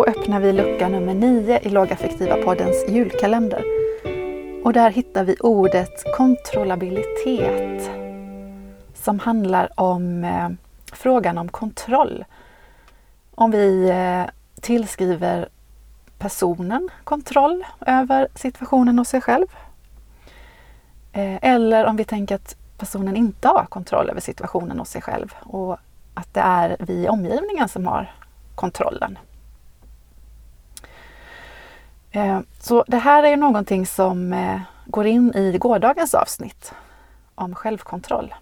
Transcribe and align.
Då 0.00 0.04
öppnar 0.04 0.40
vi 0.40 0.52
lucka 0.52 0.88
nummer 0.88 1.14
9 1.14 1.58
i 1.62 1.68
Lågaffektiva 1.68 2.36
poddens 2.36 2.84
julkalender. 2.88 3.64
Och 4.64 4.72
där 4.72 4.90
hittar 4.90 5.24
vi 5.24 5.36
ordet 5.40 6.04
kontrollabilitet 6.16 7.90
som 8.94 9.18
handlar 9.18 9.80
om 9.80 10.24
eh, 10.24 10.48
frågan 10.92 11.38
om 11.38 11.48
kontroll. 11.48 12.24
Om 13.34 13.50
vi 13.50 13.88
eh, 13.90 14.22
tillskriver 14.60 15.48
personen 16.18 16.88
kontroll 17.04 17.64
över 17.86 18.28
situationen 18.34 18.98
och 18.98 19.06
sig 19.06 19.20
själv. 19.20 19.46
Eh, 21.12 21.38
eller 21.42 21.84
om 21.84 21.96
vi 21.96 22.04
tänker 22.04 22.34
att 22.34 22.56
personen 22.78 23.16
inte 23.16 23.48
har 23.48 23.66
kontroll 23.68 24.10
över 24.10 24.20
situationen 24.20 24.80
och 24.80 24.88
sig 24.88 25.02
själv 25.02 25.34
och 25.40 25.76
att 26.14 26.34
det 26.34 26.40
är 26.40 26.76
vi 26.78 26.92
i 26.92 27.08
omgivningen 27.08 27.68
som 27.68 27.86
har 27.86 28.14
kontrollen. 28.54 29.18
Eh, 32.12 32.40
så 32.60 32.84
det 32.86 32.96
här 32.96 33.22
är 33.22 33.36
någonting 33.36 33.86
som 33.86 34.32
eh, 34.32 34.60
går 34.86 35.06
in 35.06 35.34
i 35.34 35.58
gårdagens 35.58 36.14
avsnitt 36.14 36.72
om 37.34 37.54
självkontroll. 37.54 38.34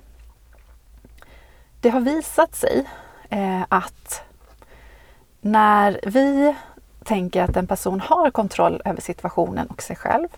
Det 1.81 1.91
har 1.91 2.01
visat 2.01 2.55
sig 2.55 2.85
eh, 3.29 3.63
att 3.69 4.23
när 5.41 6.01
vi 6.07 6.55
tänker 7.05 7.43
att 7.43 7.57
en 7.57 7.67
person 7.67 8.01
har 8.01 8.31
kontroll 8.31 8.83
över 8.85 9.01
situationen 9.01 9.67
och 9.67 9.83
sig 9.83 9.97
själv, 9.97 10.29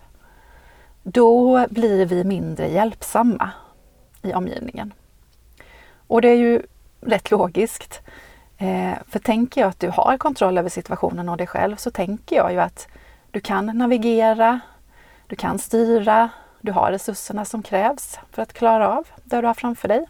då 1.03 1.65
blir 1.69 2.05
vi 2.05 2.23
mindre 2.23 2.67
hjälpsamma 2.67 3.49
i 4.21 4.33
omgivningen. 4.33 4.93
Och 6.07 6.21
det 6.21 6.27
är 6.27 6.35
ju 6.35 6.61
rätt 7.01 7.31
logiskt. 7.31 8.01
För 9.07 9.19
tänker 9.19 9.61
jag 9.61 9.67
att 9.67 9.79
du 9.79 9.89
har 9.89 10.17
kontroll 10.17 10.57
över 10.57 10.69
situationen 10.69 11.29
och 11.29 11.37
dig 11.37 11.47
själv 11.47 11.75
så 11.75 11.91
tänker 11.91 12.35
jag 12.35 12.51
ju 12.51 12.59
att 12.59 12.87
du 13.31 13.39
kan 13.39 13.65
navigera, 13.65 14.59
du 15.27 15.35
kan 15.35 15.59
styra, 15.59 16.29
du 16.61 16.71
har 16.71 16.91
resurserna 16.91 17.45
som 17.45 17.63
krävs 17.63 18.19
för 18.31 18.41
att 18.41 18.53
klara 18.53 18.97
av 18.97 19.07
det 19.23 19.41
du 19.41 19.47
har 19.47 19.53
framför 19.53 19.87
dig. 19.87 20.05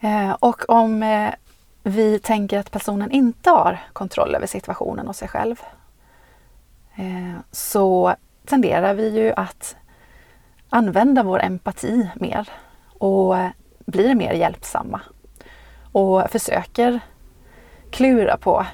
Eh, 0.00 0.30
och 0.30 0.70
om 0.70 1.02
eh, 1.02 1.34
vi 1.82 2.18
tänker 2.18 2.58
att 2.58 2.70
personen 2.70 3.10
inte 3.10 3.50
har 3.50 3.78
kontroll 3.92 4.34
över 4.34 4.46
situationen 4.46 5.08
och 5.08 5.16
sig 5.16 5.28
själv 5.28 5.60
eh, 6.96 7.40
så 7.50 8.14
tenderar 8.44 8.94
vi 8.94 9.08
ju 9.08 9.32
att 9.32 9.76
använda 10.68 11.22
vår 11.22 11.42
empati 11.42 12.10
mer 12.16 12.48
och 12.98 13.36
blir 13.86 14.14
mer 14.14 14.32
hjälpsamma 14.32 15.00
och 15.92 16.30
försöker 16.30 17.00
klura 17.90 18.36
på 18.36 18.66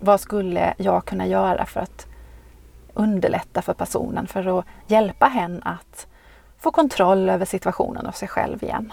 vad 0.00 0.20
skulle 0.20 0.74
jag 0.76 1.04
kunna 1.04 1.26
göra 1.26 1.66
för 1.66 1.80
att 1.80 2.06
underlätta 2.94 3.62
för 3.62 3.74
personen, 3.74 4.26
för 4.26 4.58
att 4.58 4.64
hjälpa 4.86 5.26
henne 5.26 5.60
att 5.64 6.06
få 6.58 6.70
kontroll 6.70 7.30
över 7.30 7.44
situationen 7.44 8.06
och 8.06 8.14
sig 8.14 8.28
själv 8.28 8.62
igen. 8.62 8.92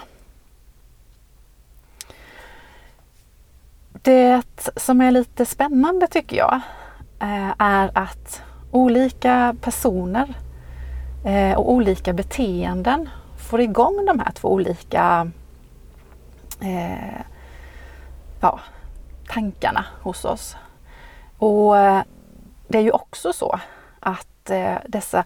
Det 4.01 4.43
som 4.75 5.01
är 5.01 5.11
lite 5.11 5.45
spännande 5.45 6.07
tycker 6.07 6.37
jag 6.37 6.61
eh, 7.19 7.53
är 7.57 7.91
att 7.93 8.43
olika 8.71 9.55
personer 9.61 10.33
eh, 11.25 11.57
och 11.57 11.71
olika 11.71 12.13
beteenden 12.13 13.09
får 13.37 13.61
igång 13.61 14.05
de 14.05 14.19
här 14.19 14.31
två 14.31 14.53
olika 14.53 15.31
eh, 16.61 17.21
ja, 18.41 18.59
tankarna 19.27 19.85
hos 20.01 20.25
oss. 20.25 20.55
Och 21.37 21.77
eh, 21.77 22.03
det 22.67 22.77
är 22.77 22.81
ju 22.81 22.91
också 22.91 23.33
så 23.33 23.59
att 23.99 24.49
eh, 24.49 24.77
dessa 24.87 25.23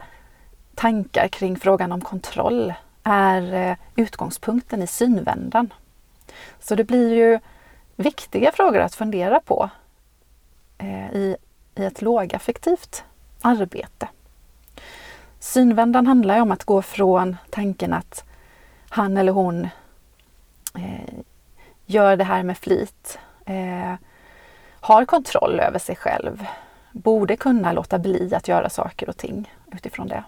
tankar 0.75 1.27
kring 1.27 1.59
frågan 1.59 1.91
om 1.91 2.01
kontroll 2.01 2.73
är 3.03 3.53
eh, 3.53 3.75
utgångspunkten 3.95 4.81
i 4.81 4.87
synvändan. 4.87 5.73
Så 6.59 6.75
det 6.75 6.83
blir 6.83 7.13
ju 7.13 7.39
viktiga 7.95 8.51
frågor 8.51 8.79
att 8.79 8.95
fundera 8.95 9.39
på 9.39 9.69
i, 11.13 11.35
i 11.75 11.85
ett 11.85 12.01
lågaffektivt 12.01 13.03
arbete. 13.41 14.07
Synvändan 15.39 16.07
handlar 16.07 16.35
ju 16.35 16.41
om 16.41 16.51
att 16.51 16.63
gå 16.63 16.81
från 16.81 17.37
tanken 17.49 17.93
att 17.93 18.23
han 18.89 19.17
eller 19.17 19.31
hon 19.31 19.67
gör 21.85 22.15
det 22.15 22.23
här 22.23 22.43
med 22.43 22.57
flit, 22.57 23.19
har 24.81 25.05
kontroll 25.05 25.59
över 25.59 25.79
sig 25.79 25.95
själv 25.95 26.45
borde 26.91 27.35
kunna 27.35 27.71
låta 27.71 27.99
bli 27.99 28.35
att 28.35 28.47
göra 28.47 28.69
saker 28.69 29.09
och 29.09 29.17
ting 29.17 29.53
utifrån 29.71 30.07
det. 30.07 30.23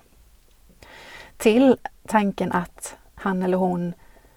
Till 1.38 1.78
tanken 2.08 2.52
att 2.52 2.96
han 3.16 3.44
eller 3.44 3.58
hon 3.58 3.94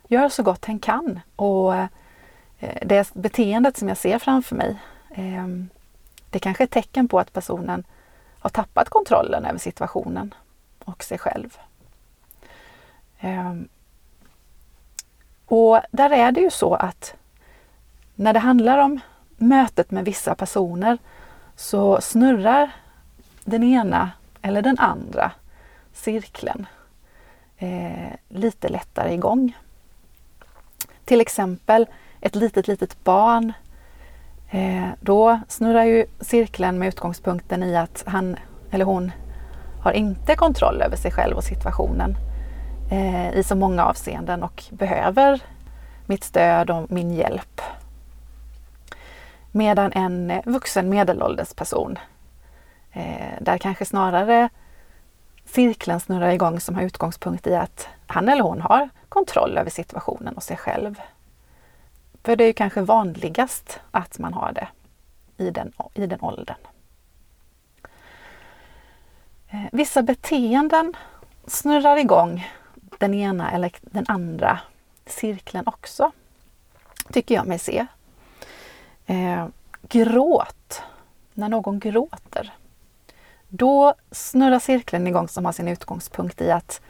gör 0.08 0.28
så 0.28 0.42
gott 0.42 0.64
hen 0.64 0.78
kan 0.78 1.20
och 1.36 1.74
eh, 1.74 2.78
det 2.82 3.14
beteendet 3.14 3.76
som 3.76 3.88
jag 3.88 3.96
ser 3.96 4.18
framför 4.18 4.56
mig 4.56 4.76
eh, 5.10 5.46
det 6.30 6.38
kanske 6.38 6.62
är 6.62 6.66
ett 6.66 6.70
tecken 6.70 7.08
på 7.08 7.18
att 7.18 7.32
personen 7.32 7.84
har 8.38 8.50
tappat 8.50 8.88
kontrollen 8.88 9.44
över 9.44 9.58
situationen 9.58 10.34
och 10.84 11.04
sig 11.04 11.18
själv. 11.18 11.58
Ehm, 13.20 13.68
och 15.46 15.80
där 15.90 16.10
är 16.10 16.32
det 16.32 16.40
ju 16.40 16.50
så 16.50 16.74
att 16.74 17.14
när 18.14 18.32
det 18.32 18.38
handlar 18.38 18.78
om 18.78 19.00
mötet 19.48 19.90
med 19.90 20.04
vissa 20.04 20.34
personer 20.34 20.98
så 21.56 22.00
snurrar 22.00 22.70
den 23.44 23.62
ena 23.62 24.10
eller 24.42 24.62
den 24.62 24.78
andra 24.78 25.30
cirkeln 25.92 26.66
eh, 27.58 28.12
lite 28.28 28.68
lättare 28.68 29.14
igång. 29.14 29.56
Till 31.04 31.20
exempel 31.20 31.86
ett 32.20 32.34
litet, 32.34 32.68
litet 32.68 33.04
barn. 33.04 33.52
Eh, 34.50 34.88
då 35.00 35.40
snurrar 35.48 35.84
ju 35.84 36.06
cirkeln 36.20 36.78
med 36.78 36.88
utgångspunkten 36.88 37.62
i 37.62 37.76
att 37.76 38.04
han 38.06 38.36
eller 38.70 38.84
hon 38.84 39.12
har 39.80 39.92
inte 39.92 40.36
kontroll 40.36 40.82
över 40.82 40.96
sig 40.96 41.10
själv 41.10 41.36
och 41.36 41.44
situationen 41.44 42.16
eh, 42.90 43.34
i 43.34 43.42
så 43.42 43.54
många 43.54 43.84
avseenden 43.84 44.42
och 44.42 44.64
behöver 44.70 45.42
mitt 46.06 46.24
stöd 46.24 46.70
och 46.70 46.90
min 46.90 47.14
hjälp 47.14 47.53
Medan 49.56 49.92
en 49.92 50.30
eh, 50.30 50.42
vuxen 50.44 50.88
medelålders 50.88 51.54
person, 51.54 51.98
eh, 52.92 53.40
där 53.40 53.58
kanske 53.58 53.84
snarare 53.84 54.48
cirkeln 55.44 56.00
snurrar 56.00 56.28
igång 56.28 56.60
som 56.60 56.74
har 56.74 56.82
utgångspunkt 56.82 57.46
i 57.46 57.54
att 57.54 57.88
han 58.06 58.28
eller 58.28 58.42
hon 58.42 58.60
har 58.60 58.88
kontroll 59.08 59.58
över 59.58 59.70
situationen 59.70 60.34
och 60.34 60.42
sig 60.42 60.56
själv. 60.56 61.00
För 62.22 62.36
det 62.36 62.44
är 62.44 62.46
ju 62.46 62.52
kanske 62.52 62.80
vanligast 62.80 63.80
att 63.90 64.18
man 64.18 64.34
har 64.34 64.52
det 64.52 64.68
i 65.44 65.50
den, 65.50 65.72
i 65.94 66.06
den 66.06 66.20
åldern. 66.20 66.58
Eh, 69.48 69.64
vissa 69.72 70.02
beteenden 70.02 70.96
snurrar 71.46 71.96
igång 71.96 72.48
den 72.98 73.14
ena 73.14 73.50
eller 73.50 73.72
den 73.80 74.04
andra 74.08 74.60
cirkeln 75.06 75.66
också, 75.66 76.12
tycker 77.12 77.34
jag 77.34 77.46
mig 77.46 77.58
se. 77.58 77.86
Eh, 79.06 79.46
gråt, 79.88 80.82
när 81.34 81.48
någon 81.48 81.78
gråter, 81.78 82.52
då 83.48 83.94
snurrar 84.10 84.58
cirkeln 84.58 85.06
igång 85.06 85.28
som 85.28 85.44
har 85.44 85.52
sin 85.52 85.68
utgångspunkt 85.68 86.40
i 86.40 86.50
att 86.50 86.80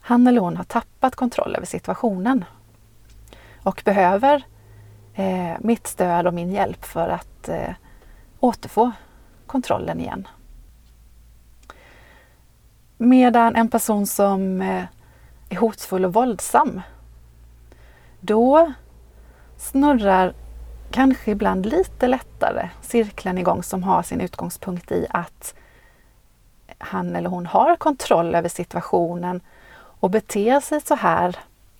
han 0.00 0.26
eller 0.26 0.40
hon 0.40 0.56
har 0.56 0.64
tappat 0.64 1.16
kontroll 1.16 1.56
över 1.56 1.66
situationen. 1.66 2.44
Och 3.62 3.82
behöver 3.84 4.42
eh, 5.14 5.56
mitt 5.60 5.86
stöd 5.86 6.26
och 6.26 6.34
min 6.34 6.52
hjälp 6.52 6.84
för 6.84 7.08
att 7.08 7.48
eh, 7.48 7.74
återfå 8.40 8.92
kontrollen 9.46 10.00
igen. 10.00 10.28
Medan 12.96 13.56
en 13.56 13.68
person 13.68 14.06
som 14.06 14.62
eh, 14.62 14.84
är 15.48 15.56
hotfull 15.56 16.04
och 16.04 16.12
våldsam, 16.12 16.80
då 18.20 18.72
snurrar 19.56 20.34
kanske 20.90 21.30
ibland 21.30 21.66
lite 21.66 22.08
lättare 22.08 22.68
cirkeln 22.80 23.38
igång 23.38 23.62
som 23.62 23.82
har 23.82 24.02
sin 24.02 24.20
utgångspunkt 24.20 24.92
i 24.92 25.06
att 25.10 25.54
han 26.78 27.16
eller 27.16 27.30
hon 27.30 27.46
har 27.46 27.76
kontroll 27.76 28.34
över 28.34 28.48
situationen 28.48 29.40
och 30.00 30.10
beter 30.10 30.60
sig 30.60 30.80
så 30.80 30.94
här 30.94 31.36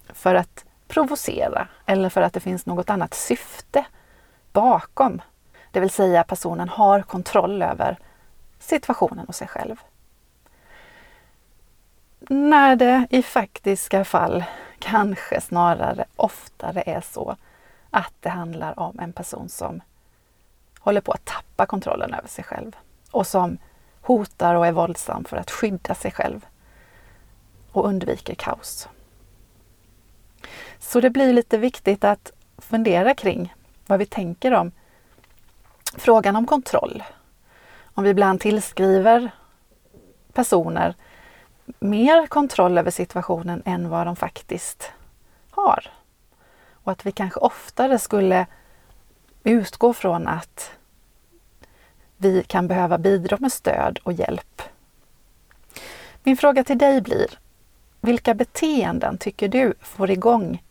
för 0.08 0.34
att 0.34 0.64
provocera 0.88 1.68
eller 1.86 2.08
för 2.08 2.22
att 2.22 2.32
det 2.32 2.40
finns 2.40 2.66
något 2.66 2.90
annat 2.90 3.14
syfte 3.14 3.84
bakom. 4.52 5.22
Det 5.70 5.80
vill 5.80 5.90
säga 5.90 6.24
personen 6.24 6.68
har 6.68 7.02
kontroll 7.02 7.62
över 7.62 7.98
situationen 8.58 9.26
och 9.26 9.34
sig 9.34 9.48
själv. 9.48 9.76
När 12.28 12.76
det 12.76 13.06
i 13.10 13.22
faktiska 13.22 14.04
fall 14.04 14.44
kanske 14.78 15.40
snarare 15.40 16.04
oftare 16.16 16.82
är 16.86 17.00
så 17.00 17.36
att 17.98 18.14
det 18.20 18.28
handlar 18.28 18.78
om 18.78 18.98
en 18.98 19.12
person 19.12 19.48
som 19.48 19.80
håller 20.80 21.00
på 21.00 21.12
att 21.12 21.24
tappa 21.24 21.66
kontrollen 21.66 22.14
över 22.14 22.28
sig 22.28 22.44
själv 22.44 22.76
och 23.10 23.26
som 23.26 23.58
hotar 24.00 24.54
och 24.54 24.66
är 24.66 24.72
våldsam 24.72 25.24
för 25.24 25.36
att 25.36 25.50
skydda 25.50 25.94
sig 25.94 26.10
själv 26.10 26.46
och 27.72 27.86
undviker 27.86 28.34
kaos. 28.34 28.88
Så 30.78 31.00
det 31.00 31.10
blir 31.10 31.32
lite 31.32 31.58
viktigt 31.58 32.04
att 32.04 32.32
fundera 32.58 33.14
kring 33.14 33.54
vad 33.86 33.98
vi 33.98 34.06
tänker 34.06 34.52
om 34.54 34.72
frågan 35.96 36.36
om 36.36 36.46
kontroll. 36.46 37.02
Om 37.94 38.04
vi 38.04 38.10
ibland 38.10 38.40
tillskriver 38.40 39.30
personer 40.32 40.94
mer 41.78 42.26
kontroll 42.26 42.78
över 42.78 42.90
situationen 42.90 43.62
än 43.64 43.88
vad 43.88 44.06
de 44.06 44.16
faktiskt 44.16 44.92
har. 45.50 45.97
Och 46.88 46.92
att 46.92 47.06
vi 47.06 47.12
kanske 47.12 47.40
oftare 47.40 47.98
skulle 47.98 48.46
utgå 49.44 49.92
från 49.92 50.28
att 50.28 50.70
vi 52.16 52.42
kan 52.42 52.68
behöva 52.68 52.98
bidra 52.98 53.36
med 53.40 53.52
stöd 53.52 53.98
och 54.02 54.12
hjälp. 54.12 54.62
Min 56.22 56.36
fråga 56.36 56.64
till 56.64 56.78
dig 56.78 57.00
blir, 57.00 57.38
vilka 58.00 58.34
beteenden 58.34 59.18
tycker 59.18 59.48
du 59.48 59.74
får 59.80 60.10
igång 60.10 60.62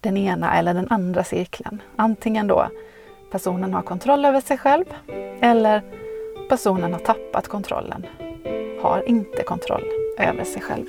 den 0.00 0.16
ena 0.16 0.58
eller 0.58 0.74
den 0.74 0.90
andra 0.90 1.24
cirkeln? 1.24 1.82
Antingen 1.96 2.46
då 2.46 2.68
personen 3.30 3.74
har 3.74 3.82
kontroll 3.82 4.24
över 4.24 4.40
sig 4.40 4.58
själv 4.58 4.84
eller 5.40 5.82
personen 6.48 6.92
har 6.92 7.00
tappat 7.00 7.48
kontrollen, 7.48 8.06
har 8.82 9.08
inte 9.08 9.42
kontroll 9.42 9.84
över 10.18 10.44
sig 10.44 10.62
själv. 10.62 10.86